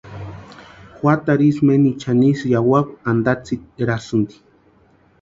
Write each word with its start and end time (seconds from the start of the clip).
Juatarhu 0.99 1.45
ísï 1.49 1.63
menichani 1.69 2.27
ísï 2.33 2.47
yawakwa 2.55 2.79
antatsirasïnti. 3.11 4.35